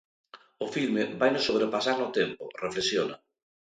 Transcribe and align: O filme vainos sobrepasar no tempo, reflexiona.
O 0.63 0.67
filme 0.75 1.03
vainos 1.21 1.45
sobrepasar 1.47 1.95
no 1.99 2.09
tempo, 2.19 2.43
reflexiona. 2.63 3.15